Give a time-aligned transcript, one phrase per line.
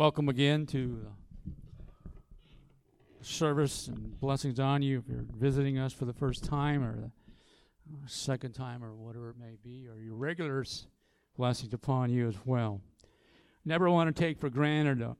[0.00, 0.98] welcome again to
[3.18, 6.96] the service and blessings on you if you're visiting us for the first time or
[6.96, 10.86] the second time or whatever it may be, or your regulars,
[11.36, 12.80] blessings upon you as well.
[13.66, 15.12] Never want to take for granted uh,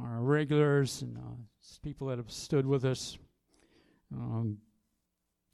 [0.00, 1.36] our regulars and uh,
[1.82, 3.18] people that have stood with us.
[4.14, 4.56] Um,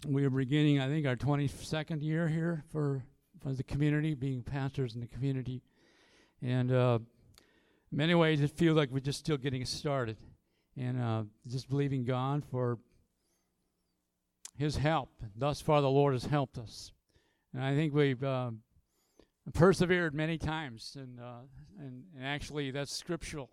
[0.06, 3.02] we are beginning, I think, our 22nd year here for,
[3.42, 5.64] for the community, being pastors in the community.
[6.41, 7.00] And uh,
[7.96, 10.18] many ways, it feels like we're just still getting started.
[10.78, 12.78] And uh, just believing God for
[14.59, 15.09] His help.
[15.34, 16.92] Thus far, the Lord has helped us.
[17.55, 18.50] And I think we've uh,
[19.55, 20.95] persevered many times.
[21.00, 21.46] And, uh,
[21.80, 23.48] and, and actually, that's scriptural,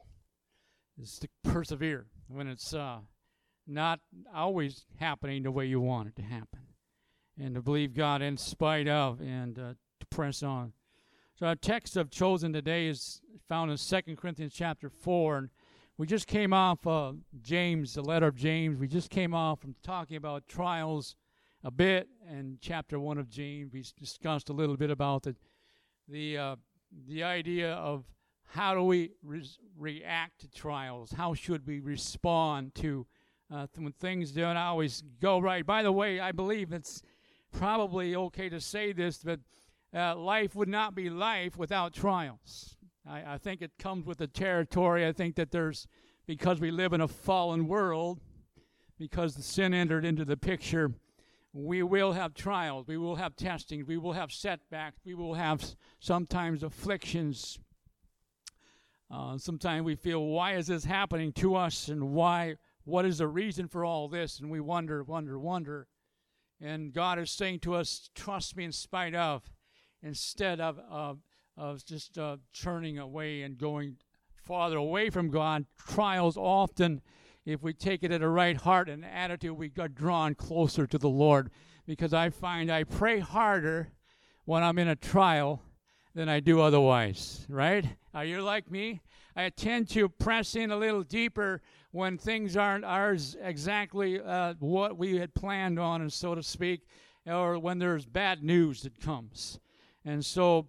[1.02, 2.98] is to persevere when it's uh,
[3.66, 4.02] not
[4.36, 6.60] always happening the way you want it to happen.
[7.40, 10.74] And to believe God in spite of and uh, to press on.
[11.44, 15.38] So our text I've chosen today is found in Second Corinthians chapter 4.
[15.40, 15.50] And
[15.98, 18.80] we just came off uh, James, the letter of James.
[18.80, 21.18] We just came off from talking about trials
[21.62, 22.08] a bit.
[22.26, 25.36] And chapter 1 of James, we discussed a little bit about the,
[26.08, 26.56] the, uh,
[27.10, 28.06] the idea of
[28.46, 29.46] how do we re-
[29.78, 31.12] react to trials?
[31.12, 33.06] How should we respond to
[33.54, 35.66] uh, when things don't always go right?
[35.66, 37.02] By the way, I believe it's
[37.52, 39.42] probably okay to say this, but
[39.96, 42.76] uh, life would not be life without trials.
[43.08, 45.06] I, I think it comes with the territory.
[45.06, 45.88] I think that there's,
[46.26, 48.20] because we live in a fallen world,
[48.98, 50.94] because the sin entered into the picture,
[51.52, 55.64] we will have trials, we will have testing, we will have setbacks, we will have
[56.00, 57.60] sometimes afflictions.
[59.12, 62.56] Uh, sometimes we feel, why is this happening to us, and why?
[62.86, 64.40] What is the reason for all this?
[64.40, 65.88] And we wonder, wonder, wonder.
[66.60, 69.44] And God is saying to us, trust me in spite of
[70.04, 71.14] instead of, uh,
[71.58, 73.96] of just uh, turning away and going
[74.36, 75.66] farther away from God.
[75.88, 77.02] Trials often,
[77.46, 80.98] if we take it at a right heart and attitude, we get drawn closer to
[80.98, 81.50] the Lord.
[81.86, 83.90] Because I find I pray harder
[84.46, 85.62] when I'm in a trial
[86.14, 87.86] than I do otherwise, right?
[88.14, 89.02] Are you like me?
[89.36, 91.62] I tend to press in a little deeper
[91.92, 96.82] when things aren't ours exactly uh, what we had planned on, and so to speak,
[97.26, 99.60] or when there's bad news that comes.
[100.06, 100.68] And so,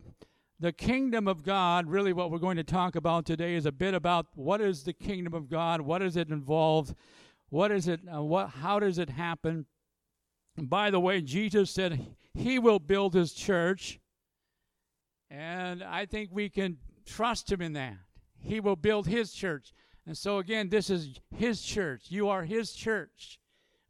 [0.60, 3.92] the kingdom of God, really what we're going to talk about today is a bit
[3.92, 6.94] about what is the kingdom of God, what does it involve,
[7.50, 9.66] what is it, uh, what, how does it happen.
[10.56, 13.98] And by the way, Jesus said he will build his church,
[15.28, 17.96] and I think we can trust him in that.
[18.38, 19.72] He will build his church.
[20.06, 22.04] And so, again, this is his church.
[22.08, 23.40] You are his church.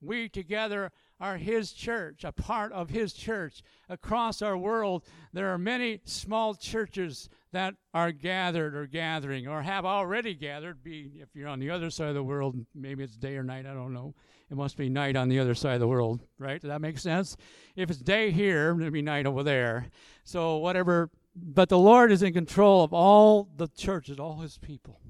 [0.00, 3.63] We together are His church, a part of His church.
[3.89, 9.85] Across our world, there are many small churches that are gathered or gathering or have
[9.85, 10.83] already gathered.
[10.83, 13.67] Be if you're on the other side of the world, maybe it's day or night,
[13.67, 14.15] I don't know.
[14.51, 16.61] It must be night on the other side of the world, right?
[16.61, 17.37] Does that make sense?
[17.77, 19.87] If it's day here, it'll be night over there.
[20.25, 21.11] So whatever.
[21.37, 25.01] But the Lord is in control of all the churches, all His people.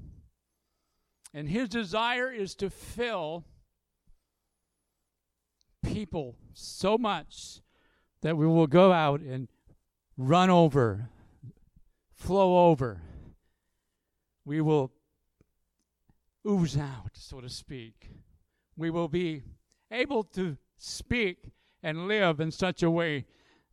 [1.33, 3.45] And His desire is to fill
[5.85, 7.61] people so much
[8.21, 9.47] that we will go out and
[10.17, 11.09] run over,
[12.13, 13.01] flow over.
[14.45, 14.91] We will
[16.47, 18.09] ooze out, so to speak.
[18.75, 19.43] We will be
[19.91, 21.51] able to speak
[21.81, 23.25] and live in such a way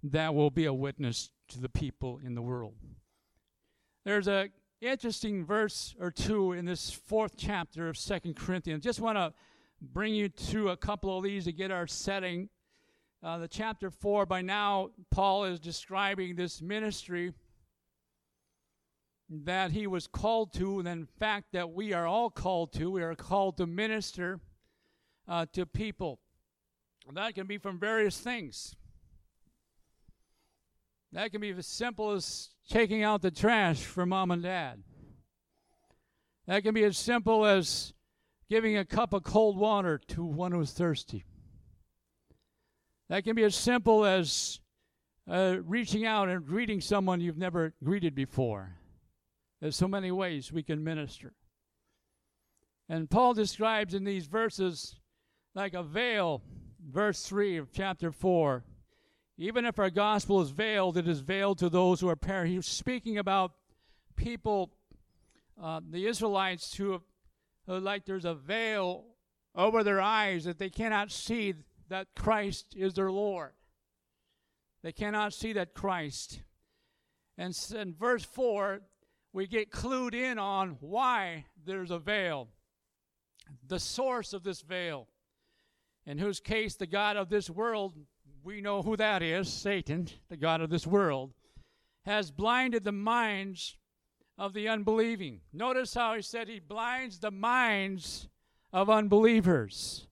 [0.03, 2.75] that will be a witness to the people in the world.
[4.05, 8.83] There's a interesting verse or two in this fourth chapter of Second Corinthians.
[8.83, 9.33] Just want to
[9.83, 12.49] bring you to a couple of these to get our setting.
[13.23, 17.33] Uh, the chapter 4, by now, Paul is describing this ministry
[19.29, 22.91] that he was called to, and in fact, that we are all called to.
[22.91, 24.41] We are called to minister
[25.27, 26.21] uh, to people.
[27.09, 28.77] And that can be from various things.
[31.13, 34.83] That can be as simple as taking out the trash for mom and dad.
[36.47, 37.93] That can be as simple as
[38.53, 41.25] giving a cup of cold water to one who's thirsty.
[43.09, 44.61] That can be as simple as
[45.27, 48.77] uh, reaching out and greeting someone you've never greeted before.
[49.63, 51.33] There's so many ways we can minister.
[52.91, 54.97] And Paul describes in these verses
[55.55, 56.43] like a veil,
[56.87, 58.65] verse 3 of chapter 4.
[59.39, 62.57] Even if our gospel is veiled, it is veiled to those who are perishing.
[62.57, 63.53] He's speaking about
[64.15, 64.75] people,
[65.59, 67.01] uh, the Israelites who have
[67.67, 69.05] like there's a veil
[69.55, 71.55] over their eyes that they cannot see
[71.89, 73.53] that Christ is their Lord.
[74.83, 76.41] They cannot see that Christ.
[77.39, 78.81] And in verse 4,
[79.33, 82.49] we get clued in on why there's a veil,
[83.67, 85.09] the source of this veil.
[86.05, 87.95] In whose case, the God of this world,
[88.43, 91.33] we know who that is Satan, the God of this world,
[92.05, 93.77] has blinded the minds
[94.39, 95.41] of the unbelieving.
[95.53, 98.29] Notice how he said he blinds the minds
[98.73, 100.07] of unbelievers,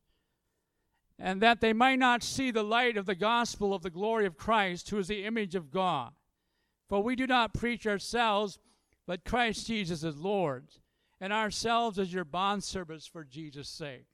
[1.19, 4.37] and that they might not see the light of the gospel of the glory of
[4.37, 6.13] Christ, who is the image of God.
[6.89, 8.59] For we do not preach ourselves,
[9.07, 10.69] but Christ Jesus as Lord,
[11.21, 14.07] and ourselves as your bondservants for Jesus' sake.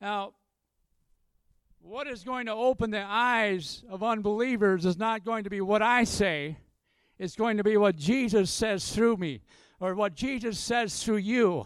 [0.00, 0.34] Now,
[1.80, 5.82] what is going to open the eyes of unbelievers is not going to be what
[5.82, 6.58] I say,
[7.22, 9.42] it's going to be what Jesus says through me,
[9.78, 11.64] or what Jesus says through you,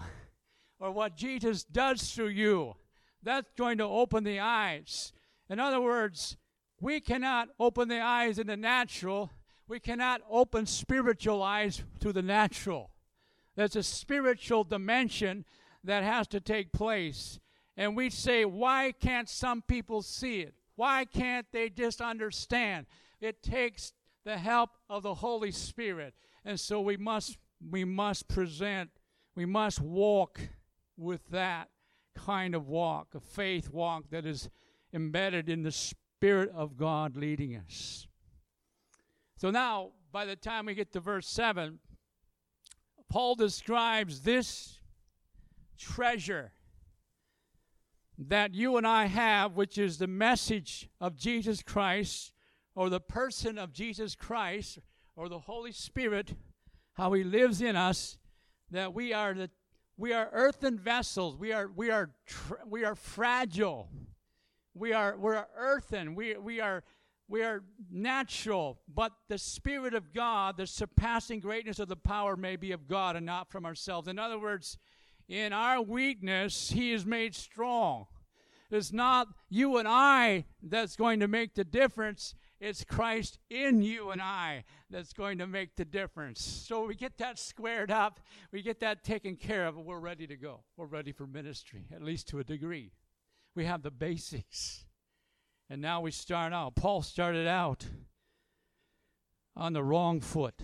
[0.79, 2.75] or what Jesus does through you.
[3.23, 5.15] That's going to open the eyes.
[5.49, 6.37] In other words,
[6.79, 9.31] we cannot open the eyes in the natural,
[9.67, 12.91] we cannot open spiritual eyes to the natural.
[13.55, 15.47] There's a spiritual dimension
[15.85, 17.41] that has to take place.
[17.79, 20.55] And we say, why can't some people see it?
[20.75, 22.85] Why can't they just understand?
[23.23, 23.95] It takes
[24.27, 26.13] the help of the Holy Spirit.
[26.45, 27.39] And so we must
[27.71, 28.91] we must present,
[29.35, 30.39] we must walk
[30.99, 31.71] with that
[32.15, 34.51] kind of walk, a faith walk that is
[34.93, 38.07] embedded in the Spirit of God leading us.
[39.39, 41.79] So now, by the time we get to verse 7,
[43.09, 44.81] Paul describes this
[45.79, 46.53] treasure
[48.19, 52.33] that you and I have, which is the message of Jesus Christ,
[52.77, 54.79] or the person of Jesus Christ,
[55.17, 56.35] or the Holy Spirit,
[56.93, 58.19] how He lives in us,
[58.71, 59.51] that we are the
[59.99, 61.37] we are earthen vessels.
[61.37, 62.11] We are we are
[62.69, 63.89] we are fragile.
[64.75, 66.15] We are we're earthen.
[66.15, 66.85] We we are
[67.29, 72.57] we are natural, but the Spirit of God, the surpassing greatness of the power, may
[72.57, 74.07] be of God and not from ourselves.
[74.07, 74.79] In other words,
[75.29, 78.07] in our weakness, He is made strong.
[78.71, 82.35] It's not you and I that's going to make the difference.
[82.59, 86.43] It's Christ in you and I that's going to make the difference.
[86.43, 88.21] So we get that squared up,
[88.51, 90.61] we get that taken care of, and we're ready to go.
[90.77, 92.93] We're ready for ministry, at least to a degree.
[93.55, 94.85] We have the basics.
[95.69, 96.77] And now we start out.
[96.77, 97.87] Paul started out
[99.57, 100.55] on the wrong foot.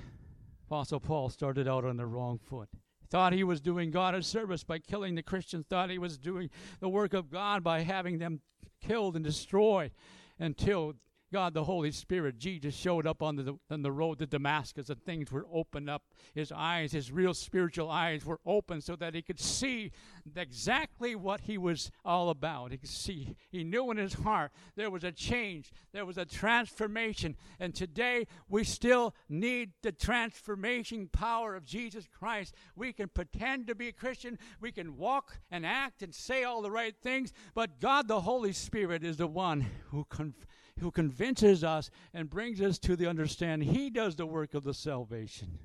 [0.67, 2.69] Apostle Paul started out on the wrong foot.
[3.11, 6.49] Thought he was doing God a service by killing the Christians, thought he was doing
[6.81, 8.41] the work of God by having them
[8.81, 9.91] killed and destroyed
[10.39, 10.95] until
[11.33, 15.03] God, the Holy Spirit, Jesus showed up on the, on the road to Damascus and
[15.03, 16.03] things were opened up.
[16.35, 19.93] His eyes, his real spiritual eyes were open so that he could see
[20.37, 22.71] exactly what he was all about.
[22.71, 26.27] He could see, he knew in his heart there was a change, there was a
[26.27, 27.35] transformation.
[27.59, 32.55] And today we still need the transformation power of Jesus Christ.
[32.77, 36.61] We can pretend to be a Christian, we can walk and act and say all
[36.61, 40.47] the right things, but God, the Holy Spirit, is the one who confirms
[40.81, 44.75] who convinces us and brings us to the understanding He does the work of the
[44.75, 45.59] salvation.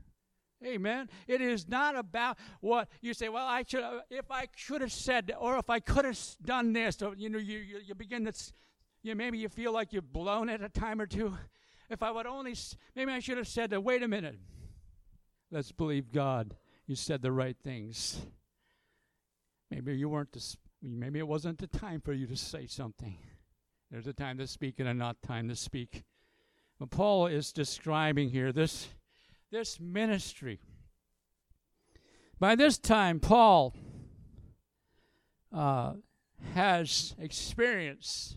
[0.65, 1.07] Amen.
[1.27, 3.30] It is not about what you say.
[3.30, 6.74] Well, I should, uh, if I should have said, or if I could have done
[6.74, 8.33] this, or you know, you you, you begin to,
[9.04, 11.38] you maybe you feel like you've blown it a time or two.
[11.89, 12.56] If I would only,
[12.95, 14.38] maybe I should have said, wait a minute.
[15.51, 16.57] Let's believe God.
[16.85, 18.19] You said the right things.
[19.71, 20.31] Maybe you weren't.
[20.31, 23.18] The, maybe it wasn't the time for you to say something.
[23.90, 26.04] There's a time to speak and a not time to speak.
[26.80, 28.90] But Paul is describing here this,
[29.52, 30.60] this ministry.
[32.40, 33.74] By this time, Paul
[35.54, 35.94] uh,
[36.54, 38.36] has experience,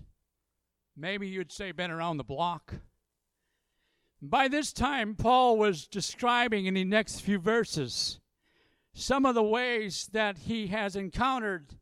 [0.97, 2.75] maybe you'd say been around the block.
[4.23, 8.21] By this time, Paul was describing in the next few verses
[8.95, 11.75] some of the ways that he has encountered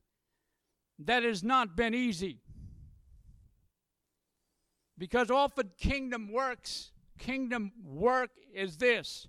[0.99, 2.41] that has not been easy.
[4.99, 9.28] Because often kingdom works, kingdom work is this.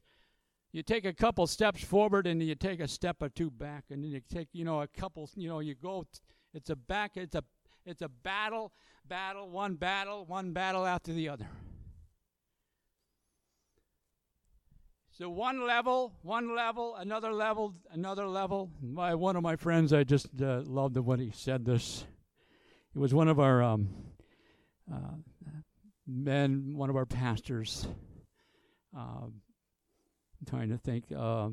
[0.71, 4.03] You take a couple steps forward and you take a step or two back and
[4.03, 6.05] then you take, you know, a couple, you know, you go
[6.53, 7.43] it's a back it's a
[7.85, 8.71] it's a battle,
[9.07, 11.47] battle, one battle, one battle after the other.
[15.11, 18.71] So one level, one level, another level, another level.
[18.81, 22.05] My one of my friends, I just uh, loved when he said this.
[22.95, 23.89] It was one of our um,
[24.91, 25.15] uh,
[26.09, 27.87] men, one of our pastors.
[28.97, 31.05] Uh, I'm trying to think.
[31.15, 31.49] Uh,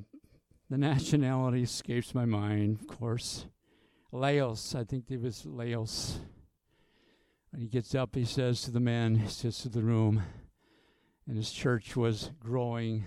[0.70, 3.46] the nationality escapes my mind, of course.
[4.10, 6.18] Laos, I think it was Laos.
[7.50, 10.22] When he gets up, he says to the men, he says to the room,
[11.28, 13.04] and his church was growing.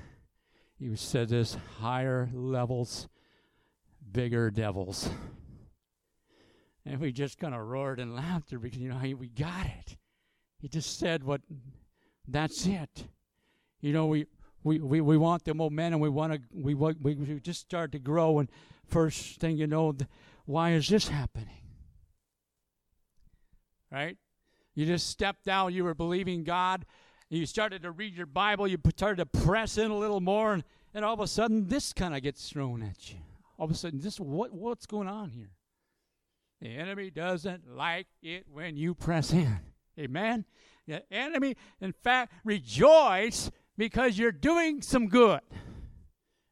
[0.78, 3.10] He said this higher levels,
[4.12, 5.10] bigger devils.
[6.86, 9.98] And we just kind of roared in laughter because, you know, we got it.
[10.60, 11.42] He just said what,
[12.28, 13.08] that's it.
[13.82, 14.28] You know, we,
[14.64, 16.00] we, we, we want the momentum.
[16.00, 18.40] We want to, we, we, we just start to grow.
[18.40, 18.50] And
[18.86, 19.96] first thing you know,
[20.46, 21.48] why is this happening?
[23.92, 24.18] Right?
[24.76, 26.86] You just stepped out, you were believing God,
[27.30, 30.64] you started to read your Bible, you started to press in a little more, and,
[30.94, 33.18] and all of a sudden this kind of gets thrown at you.
[33.58, 35.52] All of a sudden, this what what's going on here?
[36.62, 39.60] The enemy doesn't like it when you press in.
[40.00, 40.46] Amen.
[40.88, 45.42] The enemy, in fact, rejoice because you're doing some good.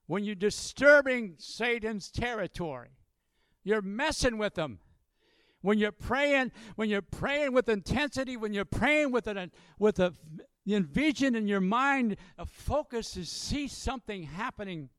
[0.05, 2.89] When you're disturbing Satan's territory,
[3.63, 4.79] you're messing with them.
[5.61, 10.13] When you're praying, when you're praying with intensity, when you're praying with an with a
[10.65, 14.89] vision in your mind, a focus to see something happening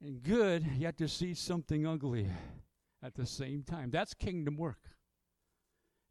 [0.00, 2.28] and good, yet to see something ugly
[3.02, 3.90] at the same time.
[3.90, 4.78] That's kingdom work.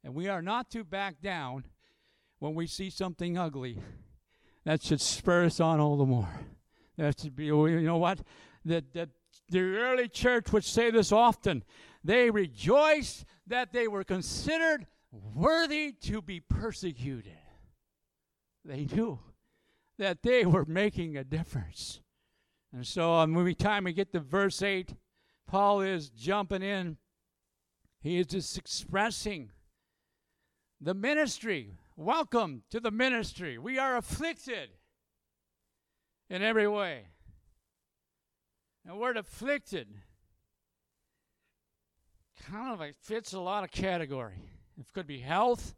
[0.07, 1.65] And we are not to back down
[2.39, 3.77] when we see something ugly.
[4.63, 6.29] That should spur us on all the more.
[6.97, 8.21] That should be, you know what?
[8.63, 9.09] The, the,
[9.49, 11.65] the early church would say this often.
[12.05, 17.39] They rejoiced that they were considered worthy to be persecuted.
[18.63, 19.19] They knew
[19.99, 21.99] that they were making a difference.
[22.71, 24.93] And so, um, every time we get to verse 8,
[25.47, 26.95] Paul is jumping in.
[27.99, 29.51] He is just expressing
[30.79, 31.71] the ministry.
[31.95, 33.57] Welcome to the ministry.
[33.57, 34.69] We are afflicted
[36.29, 37.07] in every way.
[38.85, 39.87] And we're afflicted
[42.49, 44.41] kind of like fits a lot of category.
[44.79, 45.75] It could be health,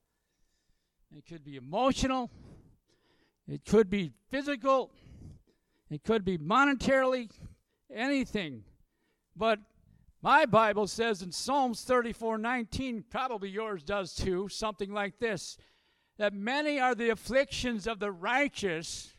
[1.15, 2.29] it could be emotional,
[3.47, 4.91] it could be physical,
[5.89, 7.29] it could be monetarily,
[7.91, 8.63] anything.
[9.35, 9.59] But
[10.21, 15.57] my Bible says in Psalms 34 19, probably yours does too, something like this
[16.17, 19.13] that many are the afflictions of the righteous,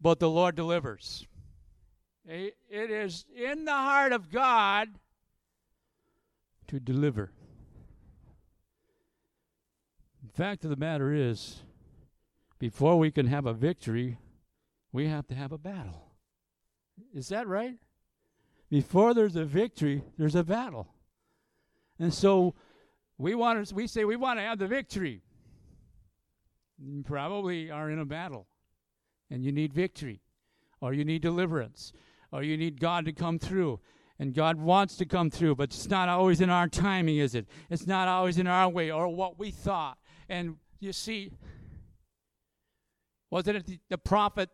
[0.00, 1.26] but the Lord delivers.
[2.24, 4.88] It is in the heart of God
[6.68, 7.32] to deliver.
[10.22, 11.62] The fact of the matter is,
[12.58, 14.18] before we can have a victory,
[14.92, 16.12] we have to have a battle.
[17.14, 17.76] Is that right?
[18.70, 20.86] Before there's a victory, there's a battle.
[21.98, 22.54] And so
[23.18, 25.22] we want to, we say we want to have the victory.
[26.78, 28.46] You probably are in a battle
[29.30, 30.22] and you need victory
[30.80, 31.92] or you need deliverance
[32.32, 33.80] or you need God to come through.
[34.18, 37.46] And God wants to come through, but it's not always in our timing, is it?
[37.70, 39.98] It's not always in our way or what we thought.
[40.28, 41.32] And you see,
[43.30, 44.50] wasn't it the, the prophet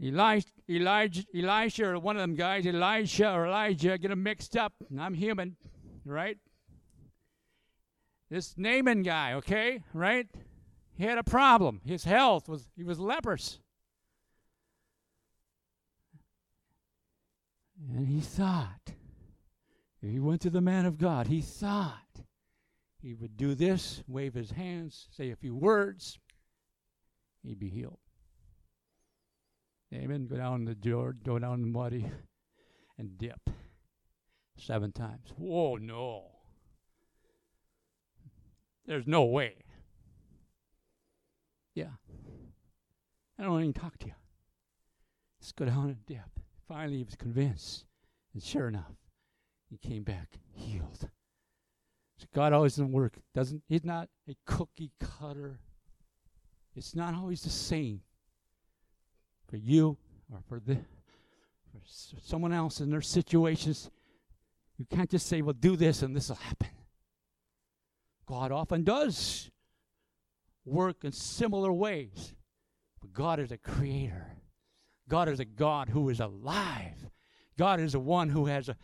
[0.00, 4.72] Elijah, Elisha, or one of them guys, Elijah or Elisha, get them mixed up.
[4.98, 5.56] I'm human,
[6.04, 6.38] right?
[8.30, 10.26] This Naaman guy, okay, right?
[10.96, 11.80] He had a problem.
[11.84, 13.58] His health was, he was leprous.
[17.94, 18.92] And he thought,
[20.02, 22.22] if he went to the man of God, he thought
[23.00, 26.18] he would do this, wave his hands, say a few words,
[27.42, 27.98] he'd be healed.
[29.94, 30.26] Amen.
[30.26, 32.04] Go down the door, go down the muddy,
[32.98, 33.50] and dip
[34.56, 35.32] seven times.
[35.36, 36.24] Whoa, no.
[38.86, 39.54] There's no way.
[41.74, 41.92] Yeah.
[43.38, 44.14] I don't want to even talk to you.
[45.40, 46.40] Just go down and dip.
[46.66, 47.84] Finally, he was convinced.
[48.34, 48.96] And sure enough,
[49.70, 51.08] he came back healed.
[52.18, 53.18] So God always doesn't work.
[53.34, 55.60] Doesn't He's not a cookie cutter.
[56.74, 58.00] It's not always the same
[59.48, 59.96] for you
[60.32, 60.76] or for the
[61.72, 63.90] for someone else in their situations.
[64.76, 66.68] You can't just say, "Well, do this and this will happen."
[68.26, 69.50] God often does
[70.64, 72.34] work in similar ways,
[73.00, 74.26] but God is a creator.
[75.08, 77.08] God is a God who is alive.
[77.56, 78.76] God is the one who has a,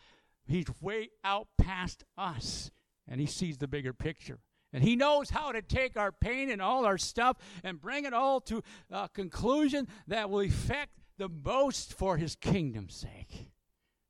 [0.46, 2.70] he's way out past us,
[3.06, 4.40] and he sees the bigger picture.
[4.74, 8.12] And he knows how to take our pain and all our stuff and bring it
[8.12, 13.50] all to a conclusion that will effect the most for his kingdom's sake.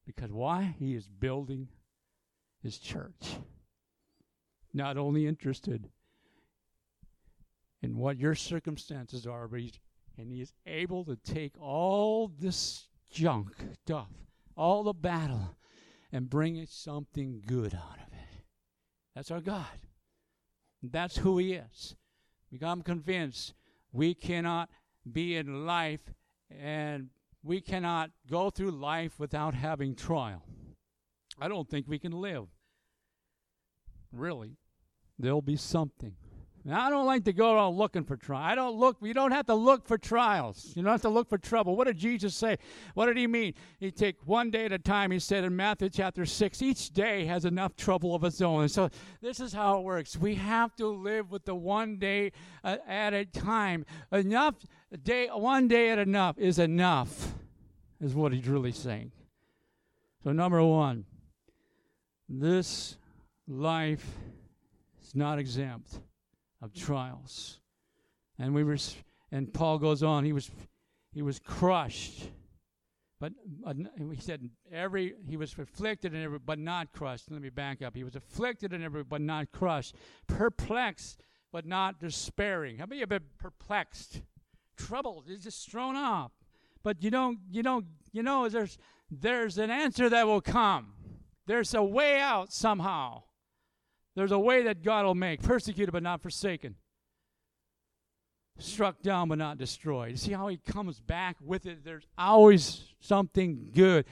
[0.07, 0.75] Because why?
[0.79, 1.69] He is building
[2.63, 3.37] his church.
[4.73, 5.91] Not only interested
[7.83, 9.79] in what your circumstances are, but he's
[10.17, 13.53] and he is able to take all this junk
[13.83, 14.09] stuff,
[14.57, 15.57] all the battle,
[16.13, 18.45] and bring something good out of it.
[19.15, 19.67] That's our God.
[20.93, 21.97] That's who he is.
[22.51, 23.55] Because I'm convinced
[23.93, 24.69] we cannot
[25.11, 26.01] be in life,
[26.51, 27.09] and
[27.43, 30.43] we cannot go through life without having trial.
[31.41, 32.47] I don't think we can live.
[34.13, 34.57] Really.
[35.19, 36.15] There'll be something.
[36.67, 38.51] Now, I don't like to go around looking for trials.
[38.51, 38.97] I don't look.
[39.03, 40.73] You don't have to look for trials.
[40.75, 41.77] You don't have to look for trouble.
[41.77, 42.57] What did Jesus say?
[42.95, 43.53] What did he mean?
[43.79, 45.11] He take one day at a time.
[45.11, 48.71] He said in Matthew chapter six, each day has enough trouble of its own.
[48.71, 48.89] So
[49.21, 50.17] this is how it works.
[50.17, 53.85] We have to live with the one day uh, at a time.
[54.11, 54.55] Enough
[55.03, 57.35] day, one day at enough is enough,
[58.01, 59.13] is what he's really saying.
[60.23, 61.05] So number one,
[62.27, 62.97] this
[63.47, 64.07] life
[65.03, 66.01] is not exempt
[66.65, 67.61] of trials.
[68.39, 68.79] And we were,
[69.31, 70.25] and Paul goes on.
[70.25, 70.51] He was,
[71.13, 72.29] he was crushed,
[73.21, 73.33] but
[73.65, 73.75] uh,
[74.13, 77.31] he said every he was afflicted and every, but not crushed.
[77.31, 77.95] Let me back up.
[77.95, 79.95] He was afflicted and every, but not crushed.
[80.27, 82.79] Perplexed, but not despairing.
[82.79, 84.23] How many have been perplexed?
[84.77, 86.33] Troubled, is just thrown off.
[86.83, 88.77] But you don't, you don't, you know, there's
[89.11, 90.95] there's an answer that will come.
[91.47, 93.23] There's a way out somehow.
[94.15, 96.77] There's a way that God will make persecuted but not forsaken,
[98.59, 100.19] struck down but not destroyed.
[100.19, 101.85] See how he comes back with it?
[101.85, 104.05] There's always something good.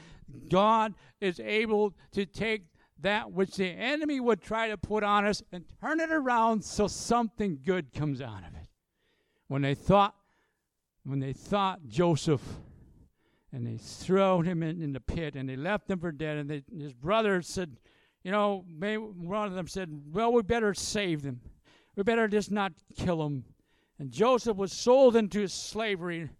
[0.49, 2.65] God is able to take
[3.01, 6.87] that which the enemy would try to put on us and turn it around so
[6.87, 8.69] something good comes out of it.
[9.49, 10.15] When they thought,
[11.05, 12.43] when they thought Joseph
[13.53, 16.49] and they threw him in, in the pit and they left him for dead, and
[16.49, 17.77] they, his brothers said,
[18.23, 21.41] you know, one of them said, Well, we better save them.
[21.97, 23.45] We better just not kill them.
[23.99, 26.31] And Joseph was sold into slavery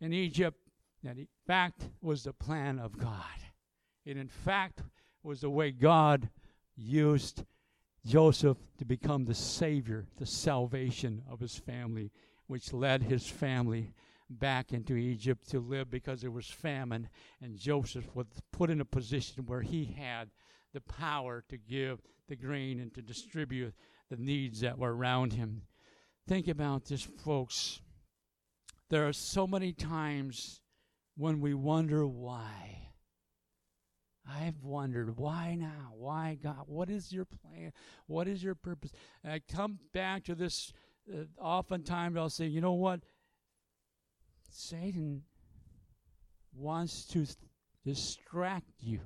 [0.00, 0.58] in Egypt.
[1.02, 3.24] That, in fact, was the plan of God.
[4.04, 4.82] It, in fact,
[5.22, 6.28] was the way God
[6.76, 7.44] used
[8.06, 12.10] Joseph to become the savior, the salvation of his family,
[12.46, 13.92] which led his family
[14.28, 17.08] back into Egypt to live because there was famine.
[17.40, 20.30] And Joseph was put in a position where he had
[20.72, 23.74] the power to give the grain and to distribute
[24.10, 25.62] the needs that were around him.
[26.26, 27.80] Think about this, folks.
[28.88, 30.60] There are so many times
[31.16, 32.88] when we wonder why.
[34.28, 35.92] I've wondered why now?
[35.96, 36.64] Why God?
[36.66, 37.72] What is your plan?
[38.06, 38.92] What is your purpose?
[39.24, 40.72] And I come back to this.
[41.12, 43.00] Uh, oftentimes I'll say, you know what?
[44.50, 45.22] Satan
[46.54, 47.26] wants to
[47.84, 49.00] distract you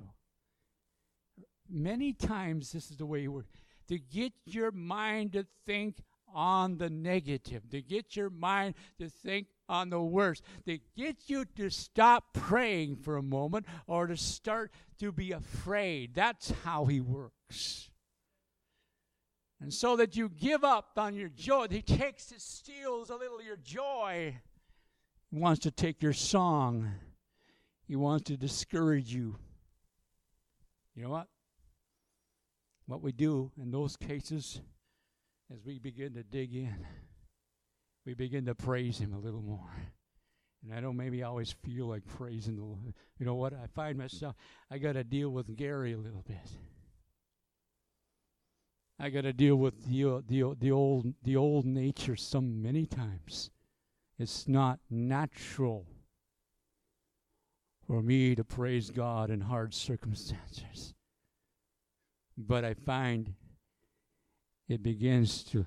[1.69, 3.47] many times this is the way you work
[3.87, 5.97] to get your mind to think
[6.33, 11.45] on the negative, to get your mind to think on the worst, to get you
[11.55, 16.13] to stop praying for a moment or to start to be afraid.
[16.13, 17.89] That's how he works.
[19.61, 23.39] And so that you give up on your joy, he takes, it steals a little
[23.39, 24.35] of your joy.
[25.31, 26.91] He wants to take your song,
[27.87, 29.37] he wants to discourage you.
[30.95, 31.27] You know what?
[32.87, 34.61] What we do in those cases
[35.53, 36.85] is we begin to dig in.
[38.05, 39.75] We begin to praise Him a little more.
[40.63, 42.93] And I don't maybe always feel like praising the Lord.
[43.19, 43.53] You know what?
[43.53, 44.35] I find myself,
[44.71, 46.49] I got to deal with Gary a little bit.
[48.99, 53.51] I got to deal with the, the, the, old, the old nature so many times.
[54.17, 55.85] It's not natural
[57.85, 60.94] for me to praise God in hard circumstances.
[62.37, 63.33] But I find
[64.67, 65.65] it begins to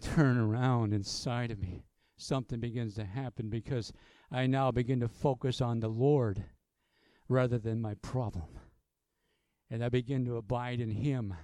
[0.00, 1.84] turn around inside of me.
[2.16, 3.92] Something begins to happen because
[4.30, 6.44] I now begin to focus on the Lord
[7.28, 8.60] rather than my problem.
[9.70, 11.34] And I begin to abide in Him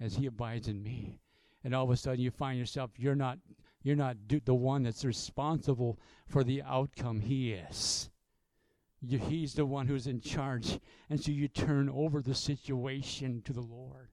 [0.00, 1.20] as He abides in me.
[1.64, 3.38] And all of a sudden you find yourself, you're not
[3.82, 7.20] you're not do, the one that's responsible for the outcome.
[7.20, 8.10] He is.
[9.00, 10.78] You, he's the one who's in charge.
[11.10, 14.08] And so you turn over the situation to the Lord.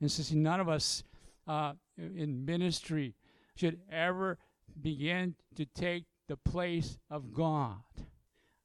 [0.00, 1.04] And so, see, none of us
[1.46, 3.14] uh, in ministry
[3.54, 4.38] should ever
[4.80, 7.76] begin to take the place of God.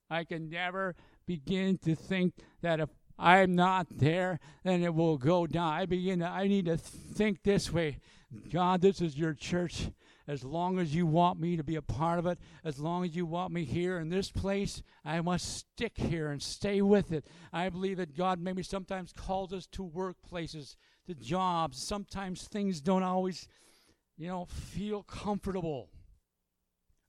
[0.09, 5.47] I can never begin to think that if I'm not there, then it will go
[5.47, 5.73] down.
[5.73, 7.99] I begin to, I need to think this way
[8.51, 9.89] God, this is your church
[10.27, 13.15] as long as you want me to be a part of it, as long as
[13.15, 17.25] you want me here in this place, I must stick here and stay with it.
[17.53, 20.75] I believe that God maybe sometimes calls us to workplaces,
[21.07, 21.81] to jobs.
[21.81, 23.47] Sometimes things don't always,
[24.17, 25.89] you know, feel comfortable.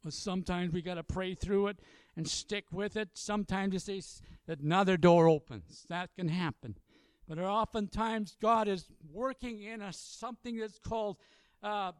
[0.04, 1.81] But sometimes we got to pray through it
[2.16, 3.11] and stick with it.
[3.14, 5.85] Sometimes it says another door opens.
[5.88, 6.76] That can happen.
[7.28, 11.16] But oftentimes God is working in us something that's called
[11.62, 11.92] uh,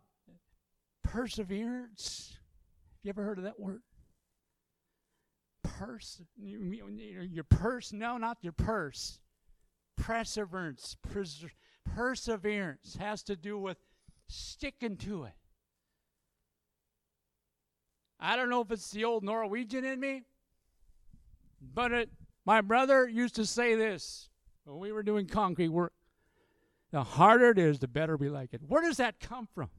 [1.13, 2.37] perseverance.
[3.03, 3.83] You ever heard of that word?
[5.79, 9.21] purse, your purse, no, not your purse.
[9.97, 11.45] Perseverance, pers-
[11.85, 13.79] perseverance has to do with
[14.29, 15.33] sticking to it.
[18.21, 20.23] I don't know if it's the old Norwegian in me,
[21.61, 22.11] but it,
[22.45, 24.29] my brother used to say this
[24.65, 25.93] when we were doing concrete work.
[26.91, 28.63] The harder it is, the better we like it.
[28.67, 29.71] Where does that come from?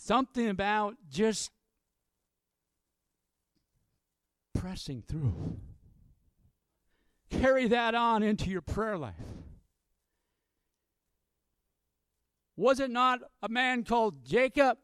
[0.00, 1.50] Something about just
[4.54, 5.58] pressing through.
[7.30, 9.14] Carry that on into your prayer life.
[12.56, 14.78] Was it not a man called Jacob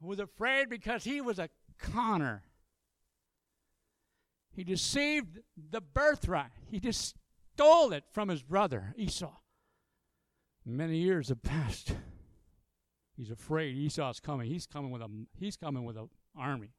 [0.00, 2.44] who was afraid because he was a conner?
[4.52, 6.52] He deceived the birthright.
[6.70, 7.16] He just
[7.54, 9.34] stole it from his brother Esau.
[10.64, 11.94] Many years have passed.
[13.16, 14.50] He's afraid Esau's coming.
[14.50, 16.72] He's coming with a he's coming with an army.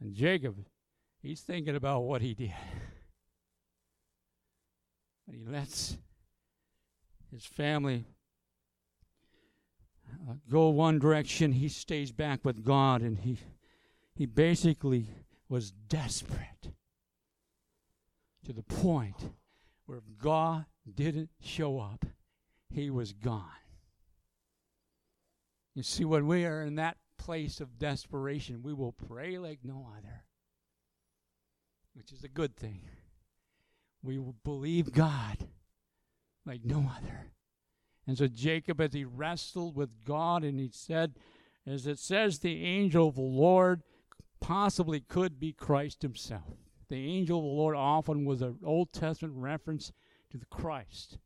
[0.00, 0.56] And Jacob,
[1.20, 2.52] he's thinking about what he did.
[5.28, 5.96] And he lets
[7.30, 8.04] his family
[10.28, 11.52] uh, go one direction.
[11.52, 13.38] He stays back with God, and he
[14.14, 15.06] he basically
[15.48, 16.72] was desperate
[18.44, 19.30] to the point
[19.86, 22.04] where if God didn't show up,
[22.68, 23.46] he was gone.
[25.74, 29.88] You see, when we are in that place of desperation, we will pray like no
[29.96, 30.24] other,
[31.94, 32.82] which is a good thing.
[34.02, 35.48] We will believe God
[36.44, 37.32] like no other.
[38.06, 41.14] And so Jacob, as he wrestled with God, and he said,
[41.66, 43.82] as it says, the angel of the Lord
[44.40, 46.56] possibly could be Christ himself.
[46.88, 49.92] The angel of the Lord often was an Old Testament reference
[50.30, 51.18] to the Christ.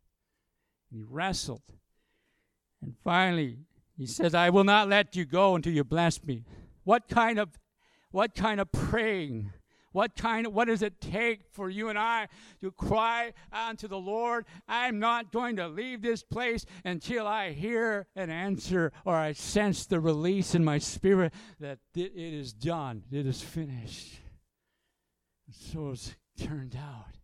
[0.90, 1.62] And he wrestled.
[2.82, 3.61] And finally,
[3.96, 6.44] he says, I will not let you go until you bless me.
[6.85, 7.59] What kind of
[8.11, 9.52] what kind of praying?
[9.92, 12.28] What kind of what does it take for you and I
[12.61, 14.44] to cry unto the Lord?
[14.68, 19.87] I'm not going to leave this place until I hear an answer or I sense
[19.87, 24.18] the release in my spirit that it is done, it is finished.
[25.50, 27.16] So it's turned out.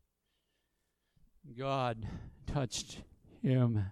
[1.59, 2.07] God
[2.47, 2.99] touched
[3.43, 3.85] him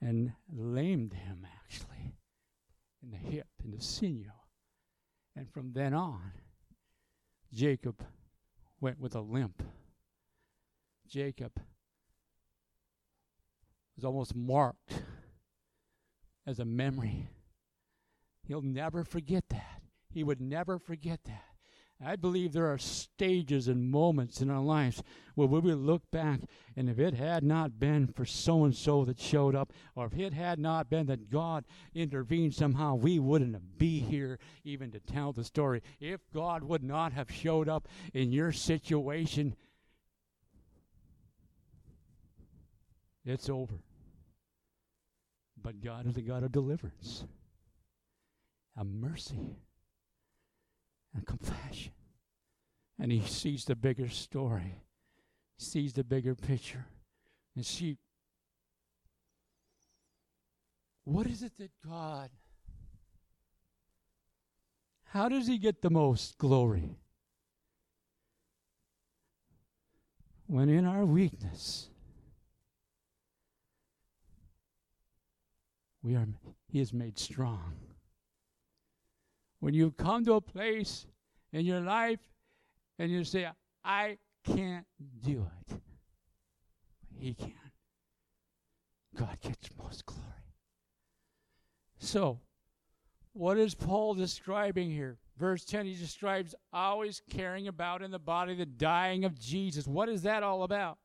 [0.00, 1.46] and lamed him
[3.02, 4.30] in the hip, in the sinew.
[5.34, 6.32] And from then on,
[7.52, 8.04] Jacob
[8.80, 9.62] went with a limp.
[11.08, 11.52] Jacob
[13.96, 15.02] was almost marked
[16.46, 17.28] as a memory.
[18.46, 19.82] He'll never forget that.
[20.10, 21.51] He would never forget that.
[22.04, 25.02] I believe there are stages and moments in our lives
[25.34, 26.40] where we will look back,
[26.76, 30.18] and if it had not been for so and so that showed up, or if
[30.18, 35.32] it had not been that God intervened somehow, we wouldn't be here even to tell
[35.32, 35.80] the story.
[36.00, 39.54] If God would not have showed up in your situation,
[43.24, 43.80] it's over.
[45.62, 47.24] But God is a God of deliverance,
[48.76, 49.56] a mercy
[51.14, 51.92] and compassion.
[52.98, 54.82] And he sees the bigger story,
[55.58, 56.86] sees the bigger picture.
[57.56, 57.98] And see,
[61.04, 62.30] what is it that God,
[65.04, 66.96] how does he get the most glory?
[70.46, 71.88] When in our weakness,
[76.02, 76.26] we are,
[76.68, 77.74] he is made strong
[79.62, 81.06] when you come to a place
[81.52, 82.18] in your life
[82.98, 83.46] and you say,
[83.84, 84.84] I can't
[85.24, 85.76] do it,
[87.16, 87.52] He can.
[89.16, 90.20] God gets most glory.
[92.00, 92.40] So,
[93.34, 95.18] what is Paul describing here?
[95.38, 99.86] Verse 10, he describes always carrying about in the body the dying of Jesus.
[99.86, 100.98] What is that all about?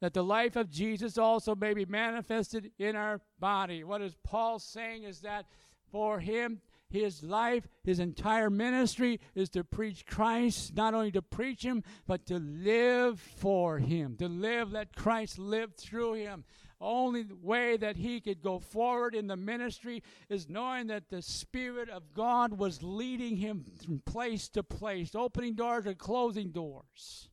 [0.00, 3.84] That the life of Jesus also may be manifested in our body.
[3.84, 5.46] What is Paul saying is that
[5.92, 11.62] for him his life, his entire ministry is to preach Christ, not only to preach
[11.62, 16.44] him, but to live for him, to live, let Christ live through him.
[16.78, 21.88] Only way that he could go forward in the ministry is knowing that the Spirit
[21.88, 27.30] of God was leading him from place to place, opening doors and closing doors.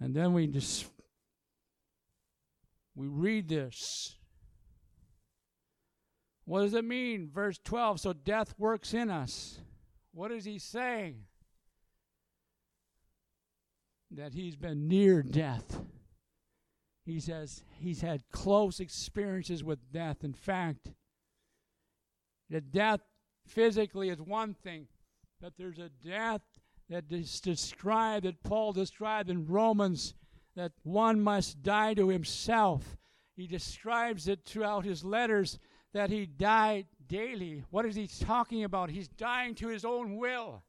[0.00, 0.86] And then we just
[2.96, 4.16] we read this
[6.46, 7.28] what does it mean?
[7.32, 9.58] Verse 12 so death works in us.
[10.12, 11.24] What is he saying?
[14.12, 15.80] That he's been near death.
[17.04, 20.24] He says he's had close experiences with death.
[20.24, 20.90] In fact,
[22.48, 23.00] that death
[23.46, 24.86] physically is one thing,
[25.40, 26.42] but there's a death
[26.88, 30.14] that is described, that Paul described in Romans,
[30.54, 32.96] that one must die to himself.
[33.36, 35.58] He describes it throughout his letters
[35.94, 37.64] that he died daily.
[37.70, 38.90] What is he talking about?
[38.90, 40.62] He's dying to his own will.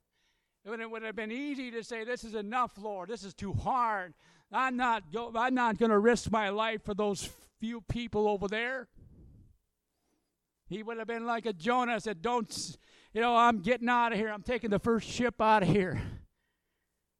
[0.63, 3.53] When it would have been easy to say, This is enough, Lord, this is too
[3.53, 4.13] hard.
[4.51, 8.47] I'm not, go- I'm not going to risk my life for those few people over
[8.47, 8.87] there.
[10.69, 12.77] He would have been like a Jonah said, Don't,
[13.13, 14.29] you know, I'm getting out of here.
[14.29, 16.01] I'm taking the first ship out of here.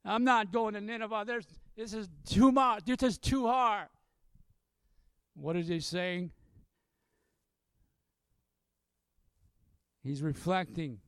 [0.04, 1.24] I'm not going to Nineveh.
[1.26, 2.86] There's, this is too much.
[2.86, 3.88] This is too hard.
[5.36, 6.32] What is he saying?
[10.08, 11.00] He's reflecting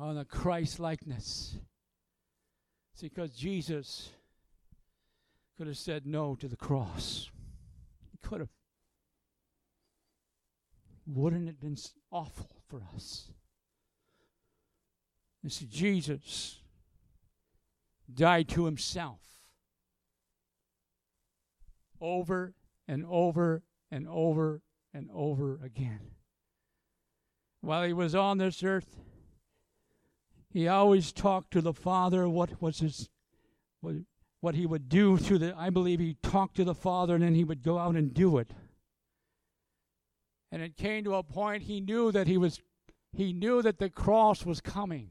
[0.00, 1.58] on a Christ likeness.
[2.92, 4.10] It's because Jesus
[5.56, 7.30] could have said no to the cross.
[8.10, 8.48] He could have.
[11.06, 11.76] Wouldn't it have been
[12.10, 13.30] awful for us?
[15.44, 16.58] You see, Jesus
[18.12, 19.20] died to himself
[22.00, 22.54] over
[22.88, 24.62] and over and over
[24.92, 26.00] and over again.
[27.60, 28.96] While he was on this earth,
[30.50, 33.08] he always talked to the Father what was his
[33.80, 33.96] what,
[34.40, 37.34] what he would do to the I believe he talked to the Father and then
[37.34, 38.52] he would go out and do it.
[40.50, 42.60] And it came to a point he knew that he was
[43.12, 45.10] he knew that the cross was coming.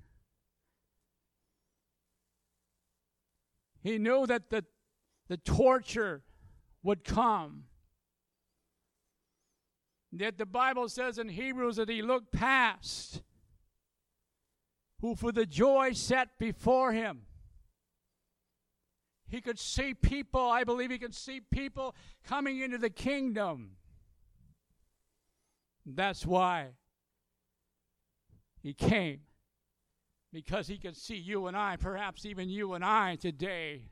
[3.82, 4.66] He knew that the
[5.28, 6.24] the torture
[6.84, 7.66] would come.
[10.12, 13.22] Yet the Bible says in Hebrews that he looked past,
[15.02, 17.24] who for the joy set before him.
[19.28, 21.94] He could see people, I believe he could see people
[22.24, 23.72] coming into the kingdom.
[25.86, 26.70] That's why
[28.62, 29.22] he came.
[30.32, 33.90] Because he could see you and I, perhaps even you and I today,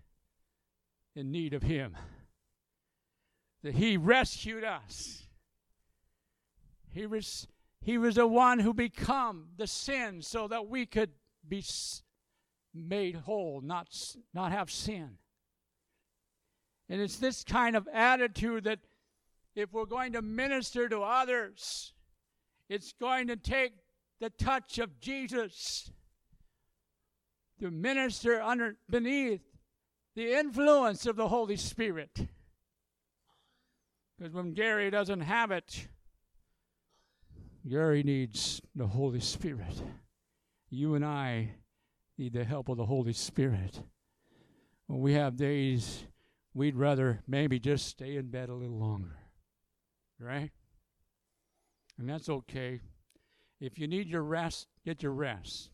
[1.16, 1.98] in need of him.
[3.64, 5.25] That he rescued us.
[6.96, 7.46] He was,
[7.82, 11.12] he was the one who become the sin so that we could
[11.46, 11.62] be
[12.74, 13.90] made whole, not,
[14.34, 15.18] not have sin.
[16.88, 18.80] And it's this kind of attitude that
[19.56, 21.94] if we're going to minister to others,
[22.70, 23.74] it's going to take
[24.22, 25.92] the touch of Jesus
[27.60, 29.42] to minister under beneath
[30.16, 32.26] the influence of the Holy Spirit.
[34.18, 35.90] Because when Gary doesn't have it,
[37.68, 39.82] Gary needs the Holy Spirit.
[40.70, 41.56] You and I
[42.18, 43.82] need the help of the Holy Spirit.
[44.88, 46.06] When we have days,
[46.54, 49.18] we'd rather maybe just stay in bed a little longer
[50.20, 50.52] right?
[51.98, 52.82] And that's okay.
[53.60, 55.70] If you need your rest, get your rest,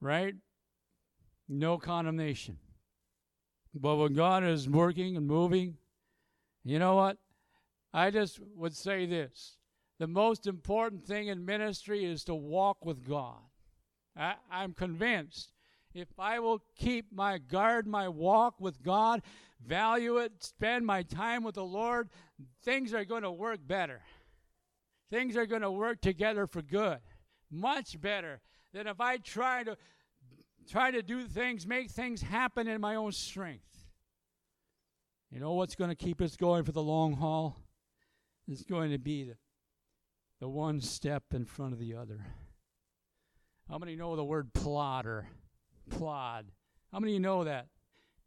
[0.00, 0.34] right?
[1.48, 2.58] No condemnation.
[3.74, 5.76] But when God is working and moving,
[6.64, 7.18] you know what?
[7.92, 9.56] I just would say this
[9.98, 13.38] the most important thing in ministry is to walk with God.
[14.16, 15.52] I, I'm convinced
[15.94, 19.22] if I will keep my guard, my walk with God,
[19.64, 22.10] value it, spend my time with the Lord,
[22.64, 24.00] things are going to work better.
[25.10, 26.98] Things are going to work together for good.
[27.50, 28.40] Much better
[28.72, 29.76] than if I try to
[30.68, 33.86] try to do things, make things happen in my own strength.
[35.30, 37.56] You know what's going to keep us going for the long haul?
[38.48, 39.36] It's going to be the,
[40.40, 42.24] the one step in front of the other.
[43.68, 45.28] How many know the word plodder?
[45.90, 46.46] Plod.
[46.92, 47.68] How many know that?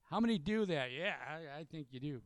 [0.10, 0.91] How many do that?
[0.91, 2.22] Yeah, I, I think you do.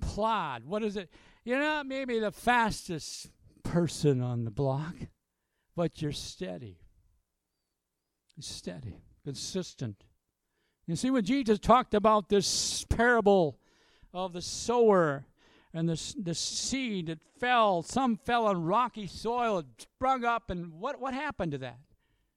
[0.00, 0.64] Plod.
[0.64, 1.10] What is it?
[1.44, 3.30] You're not maybe the fastest
[3.62, 4.94] person on the block,
[5.74, 6.78] but you're steady.
[8.40, 10.04] Steady, consistent.
[10.86, 13.58] You see, when Jesus talked about this parable
[14.14, 15.26] of the sower
[15.74, 20.72] and the, the seed that fell, some fell on rocky soil, it sprung up, and
[20.72, 21.78] what, what happened to that?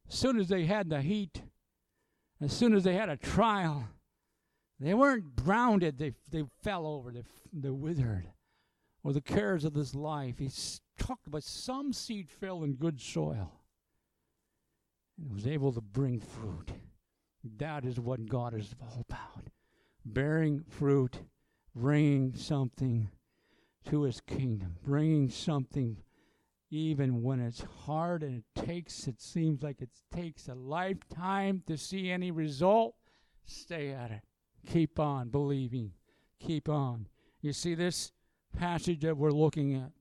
[0.10, 1.42] As soon as they had the heat,
[2.42, 3.88] as soon as they had a trial,
[4.80, 8.28] they weren't grounded, they, they fell over, they, they withered.
[9.04, 10.38] Or the cares of this life.
[10.38, 10.50] He
[11.00, 13.52] talked about some seed fell in good soil
[15.18, 16.72] and was able to bring fruit.
[17.58, 19.48] That is what God is all about.
[20.06, 21.18] Bearing fruit,
[21.76, 23.10] bringing something
[23.90, 25.98] to his kingdom, bringing something
[26.72, 31.78] even when it's hard and it takes, it seems like it takes a lifetime to
[31.78, 32.96] see any result,
[33.46, 34.22] stay at it.
[34.66, 35.92] Keep on believing.
[36.40, 37.08] Keep on.
[37.42, 38.14] You see, this
[38.58, 39.92] passage that we're looking at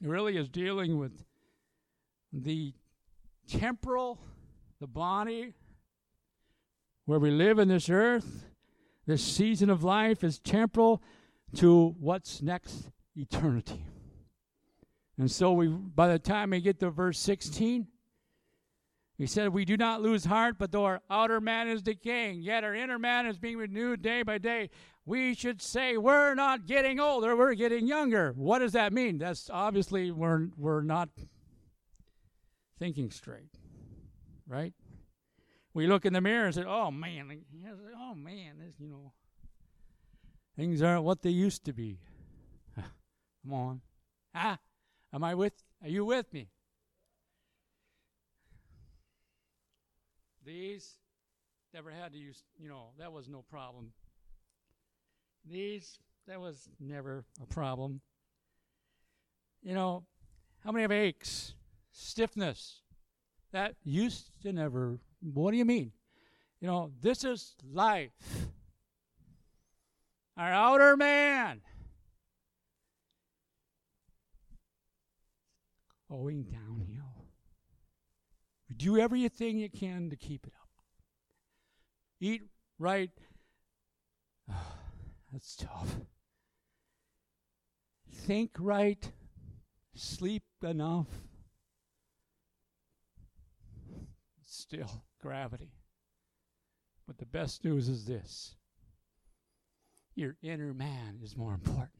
[0.00, 1.24] really is dealing with
[2.32, 2.74] the
[3.48, 4.18] temporal,
[4.80, 5.54] the body,
[7.04, 8.46] where we live in this earth,
[9.06, 11.00] this season of life is temporal
[11.54, 13.84] to what's next eternity.
[15.18, 17.86] And so we by the time we get to verse 16,
[19.18, 22.64] he said, We do not lose heart, but though our outer man is decaying, yet
[22.64, 24.70] our inner man is being renewed day by day.
[25.06, 28.32] We should say, We're not getting older, we're getting younger.
[28.36, 29.16] What does that mean?
[29.18, 31.08] That's obviously we're, we're not
[32.78, 33.54] thinking straight,
[34.46, 34.74] right?
[35.72, 37.38] We look in the mirror and say, Oh man,
[37.98, 39.12] oh man, this, you know,
[40.56, 41.98] things aren't what they used to be.
[42.76, 43.80] Come on.
[44.34, 44.58] Ah,
[45.12, 46.48] am I with, are you with me?
[50.44, 50.94] These
[51.74, 53.92] never had to use, you know, that was no problem.
[55.48, 58.00] These, that was never a problem.
[59.62, 60.04] You know,
[60.64, 61.54] how many have aches,
[61.90, 62.82] stiffness?
[63.52, 65.92] That used to never, what do you mean?
[66.60, 68.12] You know, this is life.
[70.36, 71.62] Our outer man.
[76.10, 77.24] Going downhill.
[78.76, 80.68] Do everything you can to keep it up.
[82.20, 82.42] Eat
[82.78, 83.10] right.
[85.32, 85.96] that's tough.
[88.12, 89.10] Think right.
[89.94, 91.06] Sleep enough.
[94.44, 95.72] Still, gravity.
[97.06, 98.56] But the best news is this
[100.16, 101.90] your inner man is more important.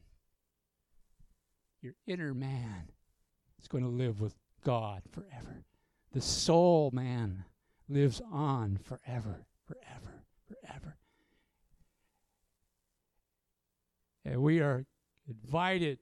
[1.81, 2.89] Your inner man
[3.61, 5.63] is going to live with God forever.
[6.11, 7.45] The soul man
[7.87, 10.97] lives on forever, forever, forever.
[14.25, 14.85] And we are
[15.29, 15.99] invited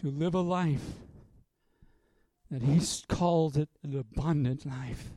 [0.00, 0.84] to live a life
[2.50, 5.12] that He's called it an abundant life.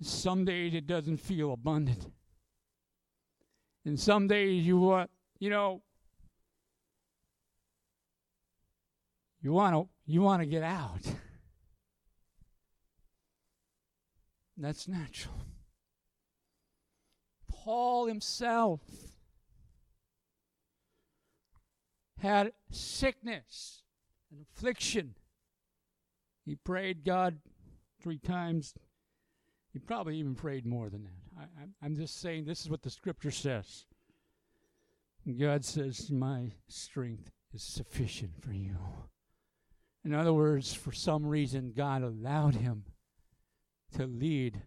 [0.00, 2.12] Some days it doesn't feel abundant.
[3.84, 5.82] And some days you want, you know,
[9.40, 11.00] you want to you want to get out.
[14.56, 15.34] That's natural.
[17.48, 18.80] Paul himself
[22.18, 23.82] had sickness
[24.30, 25.14] and affliction.
[26.44, 27.38] He prayed God
[28.02, 28.74] three times.
[29.72, 31.48] He probably even prayed more than that.
[31.82, 33.84] I, am just saying this is what the scripture says.
[35.38, 38.76] God says, My strength is sufficient for you.
[40.04, 42.84] In other words, for some reason, God allowed him
[43.96, 44.62] to lead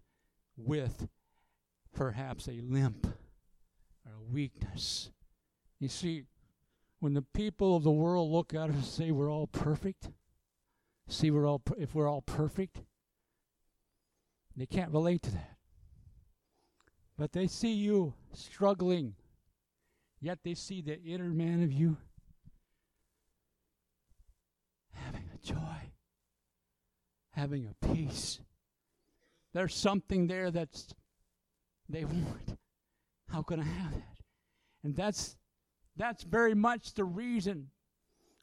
[0.55, 1.07] with
[1.93, 3.07] perhaps a limp
[4.05, 5.09] or a weakness.
[5.79, 6.25] You see,
[6.99, 10.09] when the people of the world look at us and say we're all perfect,
[11.07, 12.83] see we're all if we're all perfect,
[14.61, 15.57] they can't relate to that.
[17.17, 19.15] But they see you struggling,
[20.19, 21.97] yet they see the inner man of you
[24.93, 25.89] having a joy,
[27.31, 28.39] having a peace.
[29.51, 30.93] There's something there that's
[31.89, 32.55] they want.
[33.29, 34.17] How can I have that?
[34.83, 35.37] And that's
[35.95, 37.71] that's very much the reason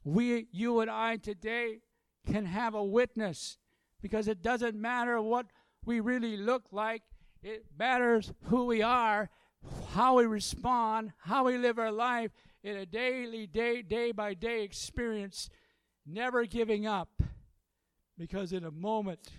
[0.03, 1.79] we you and I today
[2.27, 3.57] can have a witness
[4.03, 5.47] because it doesn't matter what
[5.85, 7.03] we really look like.
[7.43, 9.31] It matters who we are,
[9.91, 14.63] how we respond, how we live our life in a daily, day, day by day
[14.63, 15.49] experience
[16.05, 17.23] never giving up,
[18.17, 19.31] because in a moment,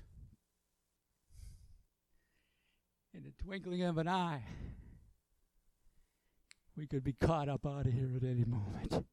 [3.14, 4.44] in the twinkling of an eye,
[6.78, 9.06] we could be caught up out of here at any moment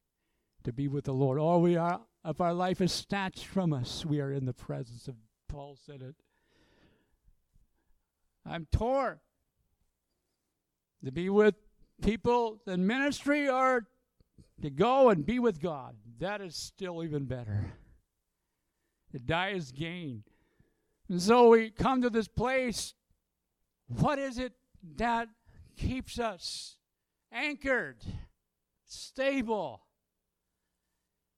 [0.63, 1.39] to be with the Lord.
[1.39, 5.09] All we are, if our life is snatched from us, we are in the presence
[5.09, 5.17] of,
[5.49, 6.15] Paul said it.
[8.49, 9.19] I'm torn
[11.05, 11.55] to be with
[12.03, 13.87] people in ministry or
[14.63, 15.97] to go and be with God.
[16.19, 17.73] That is still even better.
[19.13, 20.23] To die is gain.
[21.09, 22.95] And so we come to this place.
[23.89, 24.53] What is it
[24.97, 25.29] that
[25.77, 26.77] keeps us
[27.33, 27.99] anchored,
[28.85, 29.83] stable?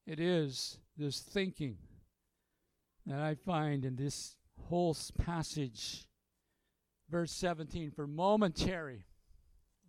[0.06, 1.76] It is this thinking
[3.06, 4.36] that I find in this
[4.68, 6.07] whole passage.
[7.10, 9.04] Verse 17 for momentary.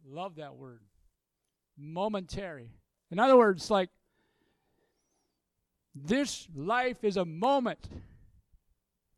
[0.05, 0.81] Love that word.
[1.77, 2.71] Momentary.
[3.11, 3.89] In other words, like
[5.93, 7.89] this life is a moment.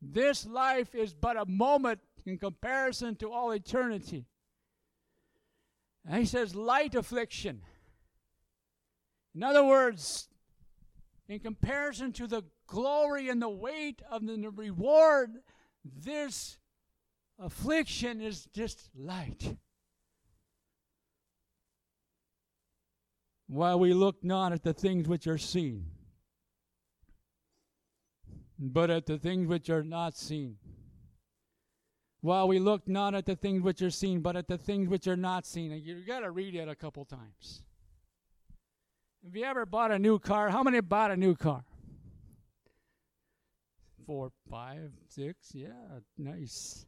[0.01, 4.25] This life is but a moment in comparison to all eternity.
[6.07, 7.61] And he says, light affliction.
[9.35, 10.27] In other words,
[11.29, 15.29] in comparison to the glory and the weight of the reward,
[15.85, 16.57] this
[17.41, 19.57] affliction is just light.
[23.47, 25.87] While we look not at the things which are seen,
[28.57, 30.57] but at the things which are not seen.
[32.21, 35.07] While we look not at the things which are seen, but at the things which
[35.07, 35.71] are not seen.
[35.71, 37.63] And you got to read it a couple times.
[39.25, 40.49] Have you ever bought a new car?
[40.49, 41.63] How many bought a new car?
[44.05, 45.51] Four, five, six.
[45.53, 45.69] Yeah,
[46.17, 46.85] nice.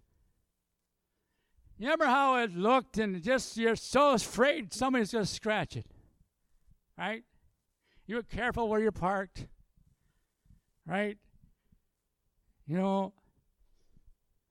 [1.77, 5.85] You remember how it looked, and just you're so afraid somebody's going to scratch it,
[6.97, 7.23] right?
[8.05, 9.47] You were careful where you're parked,
[10.85, 11.17] right?
[12.67, 13.13] You know,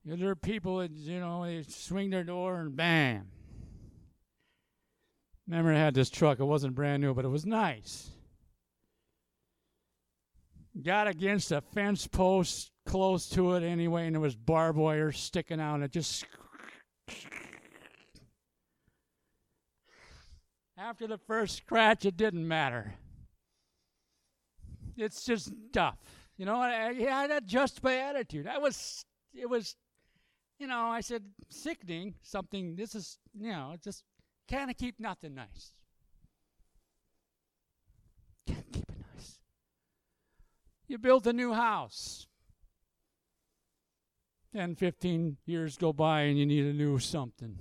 [0.04, 3.28] there are people that you know they swing their door and bam,
[5.46, 6.40] Remember, I had this truck.
[6.40, 8.10] It wasn't brand new, but it was nice.
[10.82, 15.60] Got against a fence post close to it anyway, and there was barbed wire sticking
[15.60, 16.24] out, and it just.
[20.76, 22.94] After the first scratch, it didn't matter.
[24.96, 25.96] It's just stuff.
[26.36, 28.46] You know, I, had to adjust my attitude.
[28.46, 29.76] I was, it was,
[30.58, 34.04] you know, I said, sickening, something, this is, you know, just
[34.48, 35.72] can't keep nothing nice.
[38.46, 39.38] Can't keep it nice.
[40.88, 42.26] You built a new house.
[44.54, 47.56] 10, 15 years go by and you need a new something.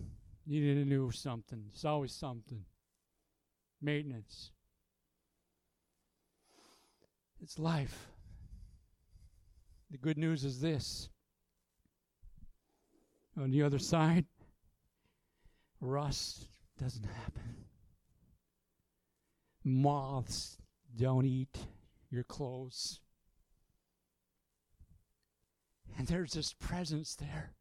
[0.45, 1.63] You need a new something.
[1.71, 2.65] It's always something.
[3.81, 4.51] Maintenance.
[7.41, 8.07] It's life.
[9.89, 11.09] The good news is this.
[13.37, 14.25] On the other side,
[15.79, 17.65] rust doesn't happen.
[19.63, 20.57] Moths
[20.95, 21.57] don't eat
[22.09, 22.99] your clothes.
[25.97, 27.53] And there's this presence there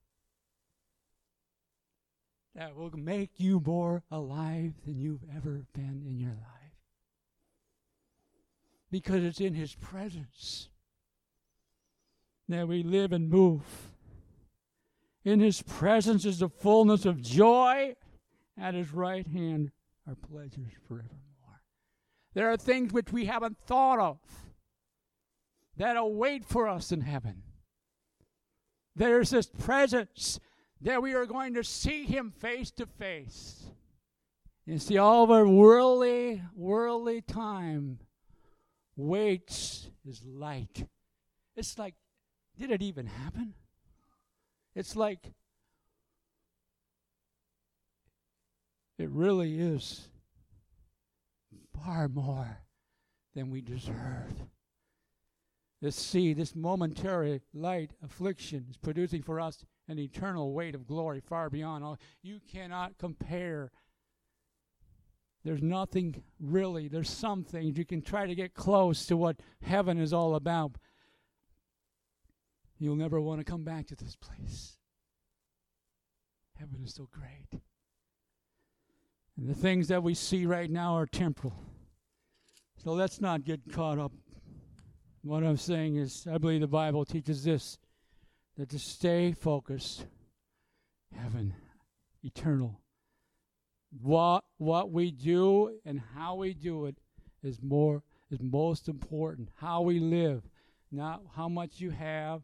[2.54, 6.74] that will make you more alive than you've ever been in your life.
[8.90, 10.68] Because it's in His presence
[12.48, 13.92] that we live and move.
[15.24, 17.94] In His presence is the fullness of joy
[18.60, 19.70] at his right hand
[20.06, 21.62] are pleasures forevermore.
[22.34, 24.18] There are things which we haven't thought of
[25.76, 27.42] that await for us in heaven.
[28.96, 30.40] There's this presence
[30.80, 33.64] that we are going to see him face to face.
[34.66, 37.98] You see, all of our worldly, worldly time
[38.96, 40.86] waits is light.
[41.56, 41.94] It's like,
[42.58, 43.54] did it even happen?
[44.74, 45.32] It's like
[49.00, 50.10] It really is
[51.72, 52.58] far more
[53.34, 54.34] than we deserve.
[55.80, 61.20] This sea, this momentary light affliction is producing for us an eternal weight of glory
[61.20, 61.98] far beyond all.
[62.22, 63.70] You cannot compare.
[65.42, 69.98] There's nothing really, there's some things you can try to get close to what heaven
[69.98, 70.72] is all about.
[72.78, 74.76] You'll never want to come back to this place.
[76.58, 77.62] Heaven is so great.
[79.38, 81.54] And the things that we see right now are temporal.
[82.76, 84.12] So let's not get caught up.
[85.22, 87.78] What I'm saying is, I believe the Bible teaches this
[88.56, 90.06] that to stay focused,
[91.14, 91.54] heaven,
[92.22, 92.80] eternal.
[94.00, 96.96] What what we do and how we do it
[97.42, 99.50] is more is most important.
[99.56, 100.48] How we live,
[100.90, 102.42] not how much you have,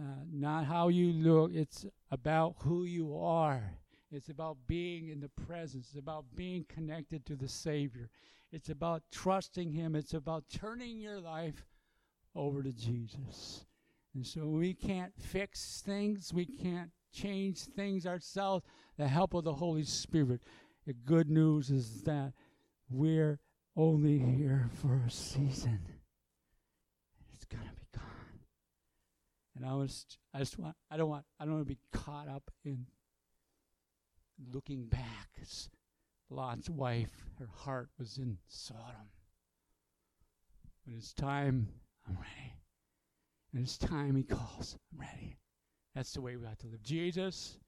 [0.00, 1.52] uh, not how you look.
[1.52, 3.74] It's about who you are.
[4.10, 5.88] It's about being in the presence.
[5.90, 8.08] It's about being connected to the Savior.
[8.52, 9.94] It's about trusting Him.
[9.94, 11.66] It's about turning your life
[12.36, 13.64] over to Jesus.
[14.14, 18.64] And so we can't fix things, we can't change things ourselves.
[18.96, 20.40] The help of the Holy Spirit.
[20.86, 22.32] The good news is that
[22.88, 23.40] we're
[23.76, 25.80] only here for a season.
[27.34, 28.40] It's gonna be gone.
[29.54, 32.28] And I was I just want I don't want I don't want to be caught
[32.28, 32.86] up in
[34.52, 35.26] looking back,
[36.28, 39.10] Lot's wife, her heart was in Sodom.
[40.84, 41.68] When it's time,
[42.08, 42.54] I'm ready.
[43.52, 45.38] When it's time, he calls, I'm ready.
[45.94, 46.82] That's the way we have to live.
[46.82, 47.58] Jesus,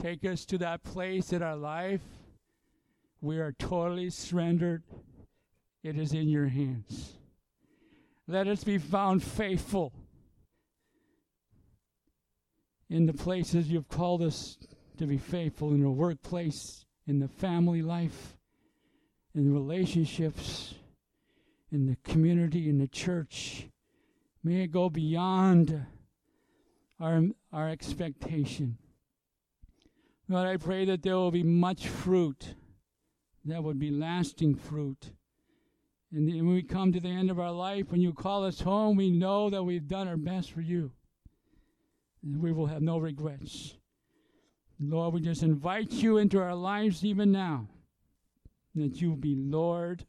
[0.00, 2.00] take us to that place in our life.
[3.20, 4.82] We are totally surrendered.
[5.82, 7.12] It is in your hands.
[8.26, 9.92] Let us be found faithful
[12.88, 14.58] in the places you've called us
[14.98, 18.36] to be faithful in the workplace, in the family life,
[19.34, 20.74] in relationships,
[21.72, 23.68] in the community, in the church.
[24.44, 25.86] May it go beyond
[27.00, 28.76] our, our expectation.
[30.28, 32.54] Lord, I pray that there will be much fruit
[33.44, 35.10] that would be lasting fruit.
[36.12, 38.96] And when we come to the end of our life, when you call us home,
[38.96, 40.92] we know that we've done our best for you.
[42.22, 43.76] And we will have no regrets.
[44.78, 47.68] Lord, we just invite you into our lives even now,
[48.74, 50.04] that you be Lord,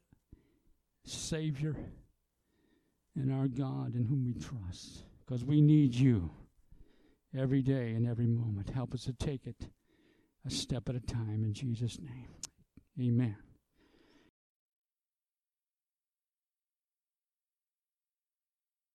[1.05, 1.75] Savior,
[3.15, 6.31] and our God in whom we trust, because we need you
[7.37, 8.69] every day and every moment.
[8.69, 9.67] Help us to take it
[10.45, 12.29] a step at a time in Jesus' name.
[12.99, 13.42] Amen.